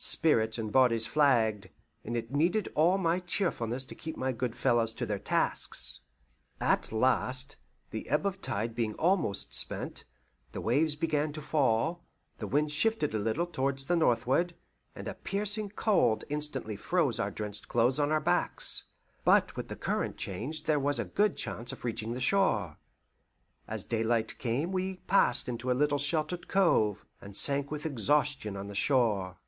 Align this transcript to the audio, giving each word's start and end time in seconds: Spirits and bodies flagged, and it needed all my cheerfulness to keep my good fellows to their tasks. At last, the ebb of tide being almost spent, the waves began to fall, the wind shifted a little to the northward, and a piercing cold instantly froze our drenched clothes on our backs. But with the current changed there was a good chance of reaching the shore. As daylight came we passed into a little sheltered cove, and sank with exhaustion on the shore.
Spirits 0.00 0.58
and 0.58 0.70
bodies 0.70 1.08
flagged, 1.08 1.70
and 2.04 2.16
it 2.16 2.30
needed 2.30 2.68
all 2.76 2.98
my 2.98 3.18
cheerfulness 3.18 3.84
to 3.84 3.96
keep 3.96 4.16
my 4.16 4.30
good 4.30 4.54
fellows 4.54 4.94
to 4.94 5.04
their 5.04 5.18
tasks. 5.18 6.02
At 6.60 6.92
last, 6.92 7.56
the 7.90 8.08
ebb 8.08 8.24
of 8.24 8.40
tide 8.40 8.76
being 8.76 8.94
almost 8.94 9.52
spent, 9.54 10.04
the 10.52 10.60
waves 10.60 10.94
began 10.94 11.32
to 11.32 11.42
fall, 11.42 12.04
the 12.36 12.46
wind 12.46 12.70
shifted 12.70 13.12
a 13.12 13.18
little 13.18 13.44
to 13.48 13.72
the 13.88 13.96
northward, 13.96 14.54
and 14.94 15.08
a 15.08 15.14
piercing 15.14 15.70
cold 15.70 16.22
instantly 16.30 16.76
froze 16.76 17.18
our 17.18 17.32
drenched 17.32 17.66
clothes 17.66 17.98
on 17.98 18.12
our 18.12 18.20
backs. 18.20 18.84
But 19.24 19.56
with 19.56 19.66
the 19.66 19.74
current 19.74 20.16
changed 20.16 20.66
there 20.68 20.78
was 20.78 21.00
a 21.00 21.04
good 21.06 21.36
chance 21.36 21.72
of 21.72 21.84
reaching 21.84 22.12
the 22.12 22.20
shore. 22.20 22.78
As 23.66 23.84
daylight 23.84 24.38
came 24.38 24.70
we 24.70 24.98
passed 25.08 25.48
into 25.48 25.72
a 25.72 25.74
little 25.74 25.98
sheltered 25.98 26.46
cove, 26.46 27.04
and 27.20 27.36
sank 27.36 27.72
with 27.72 27.84
exhaustion 27.84 28.56
on 28.56 28.68
the 28.68 28.76
shore. 28.76 29.38